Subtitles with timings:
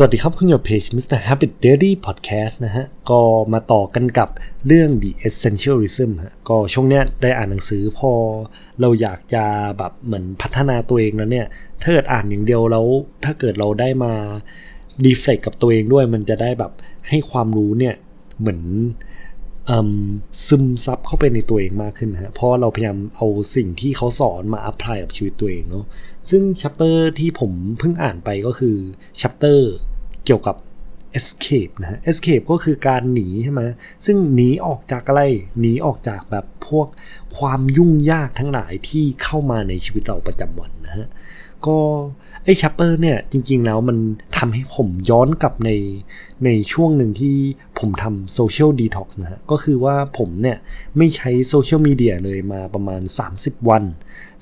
[0.00, 1.18] สวัสดีครับ คุณอยู่เพจ Mr.
[1.26, 3.20] Habit Daily Podcast นะฮะ ก็
[3.52, 4.28] มาต่อกันกับ
[4.66, 8.12] เรื่อง The Essentialism ฮะก็ช่วงเนี้ยได้อ่านหนังสือพอ
[8.80, 9.44] เราอยากจะ
[9.78, 11.46] แบบเหมือนพัฒนาตัวเองแล้วเนี่ย
[11.82, 12.86] ถ้าเกิดอ่านอย่างเดียวแล้ว
[13.24, 14.12] ถ้าเกิดเราได้มา
[15.04, 16.72] reflect กับตัวเองด้วย มันจะได้แบบ
[17.08, 17.94] ให้ความรู้เนี่ย
[18.38, 18.60] เหมือน
[20.46, 23.26] ซึมซับเข้าไปในตัวเองมากขึ้นฮะ เพราะเราพยายามเอา
[23.56, 25.84] สิ่งที่เขาสอนมา apply กับชีวิตตัวเองเนาะ
[26.30, 28.76] ซึ่ง chapter ที่ผมเพิ่งอ่านไปก็คือ
[29.20, 29.70] chapter
[30.28, 30.56] เกี่ยวกับ
[31.18, 33.62] escape นะฮะ escape ก็คือการหนีใช่ไหม
[34.04, 35.22] ซึ่งหนีออกจากอะไร
[35.60, 36.86] หนีออกจากแบบพวก
[37.38, 41.06] ความยุ่งยากทั้งหลายที่เข้ามาในชีวิตเราประจำวันนะฮะ
[41.66, 41.78] ก็
[42.44, 43.98] ไอ้ chapter เนี่ยจริงๆแล้วมัน
[44.36, 45.70] ทำให้ผมย้อนกลับใน
[46.44, 47.36] ในช่วงหนึ่งที่
[47.78, 50.58] ผมทำ social detox นะฮะ ก็คือว่าผมเนี่ย
[50.98, 53.00] ไม่ใช้โซเชียลมีเดียเลยมาประมาณ
[53.34, 53.82] 30 วัน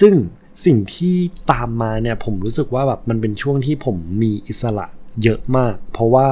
[0.00, 0.14] ซึ่ง
[0.64, 1.14] สิ่งที่
[1.52, 4.86] ตามมาเนี่ยผมรู้สึกว่าแบบมันเป็นช่วงที่ผมมีอิสระ
[5.22, 6.28] เยอะมาก เพราะว่า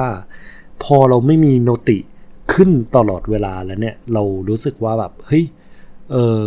[0.83, 1.97] พอเราไม่มีโนติ
[2.53, 5.45] ขึ้นตลอดเวลาแล้วเนี่ย เรารู้สึกว่าแบบเฮ้ย
[6.11, 6.41] เออ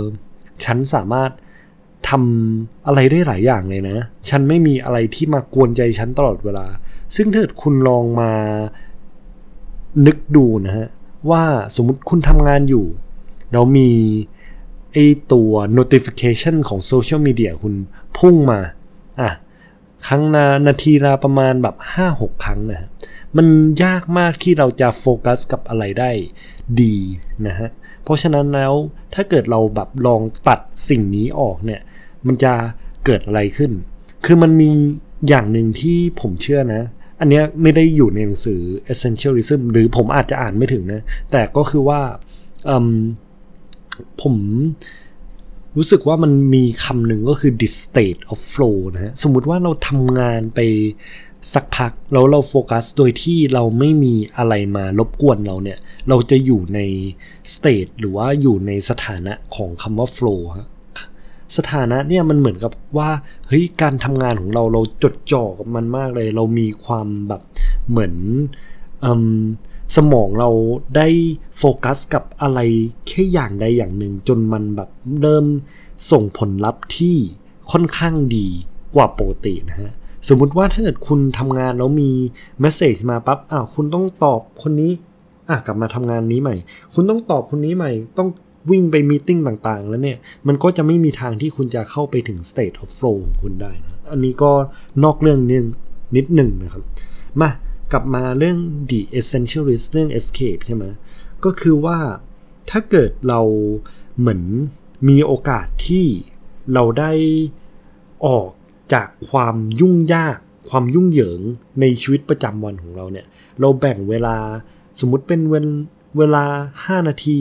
[0.65, 1.31] ฉันสามารถ
[2.09, 6.67] ทำอะไรได้หลายอย่างเลยนะ ฉันไม่มีอะไรที่มากวนใจฉันตลอดเวลา
[7.17, 8.33] ซึ่งถ้าคุณลองมา
[10.07, 10.89] นึกดูนะฮะ
[11.31, 11.43] ว่า
[11.77, 12.87] สมมติคุณทำงานอยู่
[13.53, 13.91] เรามี
[14.93, 14.99] ไอ
[15.33, 17.75] ตัว notification ของโซเชียลมีเดียคุณ
[18.19, 18.61] พุ่งมา
[19.21, 19.31] อะ
[20.07, 21.77] ครั้งนานาทีละประมาณแบบ
[22.09, 22.89] 5-6 ครั้งนะฮะ
[23.37, 23.47] มัน
[23.85, 26.11] ยากมากที่เราจะโฟกัสกับอะไรได้
[26.81, 26.97] ดี
[27.47, 27.69] นะฮะ
[28.05, 28.73] เพราะฉะนั้นแล้ว
[29.15, 31.81] ถ้าเกิดเราแบบลองตัดสิ่งนี้ออกเนี่ย
[32.27, 32.53] มันจะ
[33.07, 33.73] เกิดอะไรขึ้น
[34.25, 34.69] คือมันมี
[35.29, 36.83] อย่างหนึ่งที่ผมเชื่อนะ
[37.21, 38.61] อันนี้ไม่ได้อยู่ในหนังสือ
[38.93, 42.01] essentialism หรือผมอาจจะอ่านไม่ถึงนะ แต่ก็คือว่า
[44.23, 44.35] ผม
[45.77, 50.61] รู้สึกว่ามันมีคำหนึ่งก็คือ this state of flow นะฮะ สมมุติว่าเราทำงานไป
[51.55, 56.81] สักพักแล้วเราโฟกัสโดยที่เราไม่มีอะไรมารบกวนเราเนี่ย เราจะอยู่ใน
[57.55, 60.69] state หรือว่าอยู่ในสถานะของคำว่า flow ฮะ
[61.57, 63.11] สถานะเนี่ยมันเหมือนกับว่า
[63.49, 67.43] เฮ้ยการทำงานของเราเราจดจ่อกับมันมากเลย เรามีความแบบ
[67.91, 68.15] เหมือน
[69.05, 69.07] อ
[69.97, 70.51] สมองเรา
[70.97, 71.09] ได้
[71.59, 72.61] โฟกัสกับอะไร
[73.07, 75.47] แค่อย่างใดอย่างหนึ่ง จนมันแบบเริ่ม
[76.11, 77.17] ส่งผลลัพธ์ที่
[77.71, 78.47] ค่อนข้างดี
[78.95, 79.93] กว่าปกตินะฮะ
[80.29, 82.11] สมมุติว่าถ้าเกิดคุณทำงานแล้วมี
[82.61, 84.93] เมสเซจมาปับ๊บอ้าวคุณต้องตอบคนนี้
[85.49, 86.57] อะกลับมาทำงานนี้ใหม่
[86.95, 88.29] คุณต้องตอบคนนี้ใหม่ ต้อง
[88.71, 94.53] วิ่งไปมีติ้งต่างๆ แล้วเนี่ย มันก็จะไม่มีทางที่คุณจะเข้าไปถึง state of flow ของคุณได้นะอันนี้ก็
[95.05, 95.65] นอกเรื่องนึง
[96.17, 96.83] นิดหนึ่งนะครับ
[97.41, 97.51] มา
[97.93, 98.59] กลับมาเรื่อง
[98.91, 100.85] the essentialist เรื่อง escape ใช่ไหม
[101.45, 101.99] ก็คือว่า
[102.71, 103.41] ถ้าเกิดเรา
[104.19, 104.43] เหมือน
[105.09, 106.07] มีโอกาสที่
[106.73, 107.13] เราได้
[108.27, 108.49] ออก
[108.93, 110.37] จากความยุ่งยาก
[110.71, 111.41] ความยุ่งเหยิง
[111.81, 113.27] ในชีวิตประจำวันของเราเนี่ย
[113.61, 114.37] เราแบ่งเวลา
[115.01, 115.41] สมมติเป็น
[116.19, 116.45] เวลา
[116.83, 117.39] 5 นาที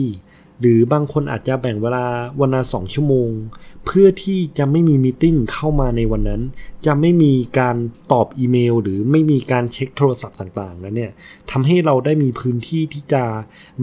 [0.62, 2.04] หรือบางคนอาจจะแบ่งเวลา
[2.40, 3.30] วันละสองชั่วโมง
[3.86, 6.42] เพื่อที่จะไม่มีมีติ้งเข้ามาในวันนั้น
[6.86, 7.76] จะไม่มีการ
[8.12, 11.10] ตอบอีเมล หรือไม่มีการเช็คโทรศัพท์ต่างๆแล้วเนี่ย
[11.50, 13.24] ทำให้เราได้มีพื้นที่ที่จะ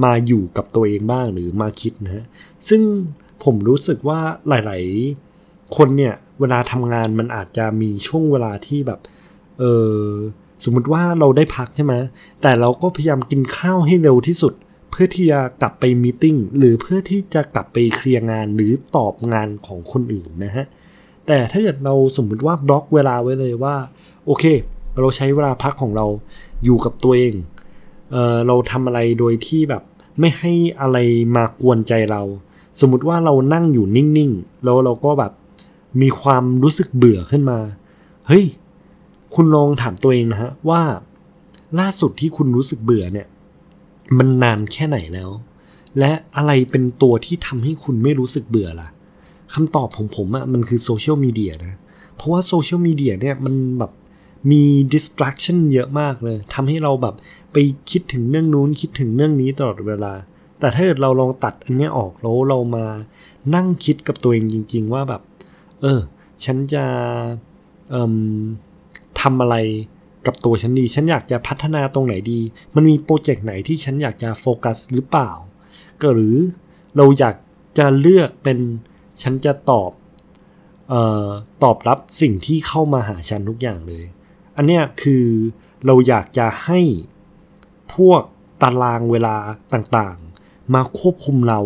[0.04, 2.26] มาอยู่กับตัวเองบ้างหรือมาคิดนะฮะ
[2.68, 2.82] ซึ่ง
[3.44, 4.20] ผมรู้สึกว่า
[4.50, 4.84] หลาย
[5.32, 9.00] ๆ คนเนี่ยเวลาทำงานมันอาจจะมีช่วงเวลาที่แบบ
[9.60, 9.64] เอ
[9.94, 10.04] อ
[10.64, 11.96] สมมติว่าเราได้พักใช่ไหม
[12.42, 14.54] แต่เราก็พยายามกินข้าวให้เร็วที่สุด
[14.92, 20.66] เพื่อที่จะกลับไปมีติ้งหรือเพื่อที่จะกลับไปเคลียร์งานหรือตอบงานของคนอื่นนะฮะ
[21.28, 23.76] แต่ถ้าเกิดเราสมมติว่าบล็อกเวลาไว้เลยว่า
[24.26, 24.46] โอเค
[25.00, 26.06] เราใช้เวลาพักของเรา
[26.64, 27.34] อยู่กับตัวเอง
[28.12, 29.84] เออเราทำอะไรโดยที่แบบ
[30.20, 30.98] ไม่ให้อะไร
[31.36, 32.22] มากวนใจเรา
[32.80, 35.32] สมมติว่าเรานั่งอยู่นิ่งๆแล้วเราก็แบบ
[36.02, 37.60] มีความรู้สึกเบื่อขึ้นมา
[38.28, 38.46] เฮ้ย
[39.34, 40.82] คุณลองถามตัวเองนะฮะว่า
[41.80, 43.28] ล่าสุดที่คุณรู้สึกเบื่อเนี่ย
[44.18, 45.30] มันนานแค่ไหนแล้ว
[46.00, 48.90] และอะไรเป็นตัวที่ทำให้คุณไม่รู้สึกเบื่อล่ะ
[49.54, 51.76] คำตอบของผมอะ่ะมันคือโซเชียลมีเดียนะ
[52.16, 53.92] เพราะว่าโซเชียลมีเดียเนี่ยมันแบบ
[54.52, 54.64] มี
[54.94, 57.16] distraction เยอะมากเลยทำให้เราแบบ
[57.54, 57.58] ไป
[57.92, 60.14] คิดถึงเรื่องนู้นคิดถึงเรื่องนี้ตลอดเวลา
[60.60, 62.86] แต่ถ้าเกิดเราลองตัดอันนี้ออกแล้วเรามา
[63.56, 65.22] นั่งคิดกับตัวเองจริง ๆ ว่าแบบ
[65.82, 66.00] เออ
[66.44, 66.86] ฉันจะ
[69.22, 69.56] ทำอะไร
[70.26, 72.40] กับตัวฉันดี ฉันอยากจะพัฒนาตรงไหนดี
[72.76, 75.32] มันมีโปรเจกต์ไหนที่ฉันอยากจะโฟกัสหรือเปล่า
[76.02, 76.38] ก็หรือ
[76.98, 77.36] เราอยาก
[77.78, 78.58] จะเลือกเป็น
[79.22, 79.92] ฉันจะตอบ
[80.94, 80.96] อ
[81.26, 81.30] อ
[81.64, 84.06] ตอบรับสิ่งที่เข้ามาหาฉันทุกอย่างเลย
[84.58, 85.26] อันเนี้ยคือ
[85.86, 86.80] เราอยากจะให้
[87.96, 88.22] พวก
[88.62, 89.36] ตารางเวลา
[89.74, 91.60] ต่างๆ มาควบคุมเรา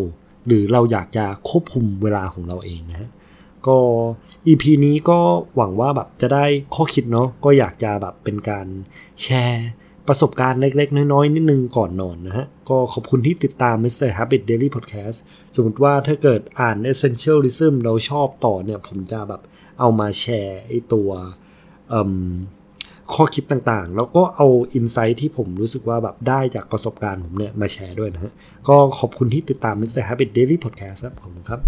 [0.45, 3.09] หรือเราอยากจะควบคุมเวลาของเราเองนะฮะ
[3.67, 3.77] ก็
[4.47, 5.19] EP นี้ก็
[5.55, 6.45] หวังว่าแบบจะได้
[6.75, 8.67] ข้อคิดเนาะก็อยากจะแบบเป็นการ
[9.21, 9.67] แชร์
[10.07, 14.09] ประสบการณ์เล็ก ๆ น้อยๆนิดนึงก่อนนอนนะฮะ ก็ขอบคุณที่ติดตาม Mr.
[14.17, 15.17] Habit Daily Podcast
[15.55, 19.41] สมมติว่าถ้าเกิดอ่าน Essentialism เราชอบต่อเนี่ย ผมจะแบบ
[19.79, 21.09] เอามาแชร์ไอตัว
[23.13, 28.33] ข้อคิดต่างๆ แล้วก็เอาอินไซต์ที่ผมรู้สึกว่าแบบได้จากประสบการณ์ผมเนี่ย มาแชร์ด้วยนะฮะ
[28.67, 30.03] ก็ขอบคุณที่ติดตาม Mr.
[30.07, 31.59] Habit Daily Podcast ครับผมครับ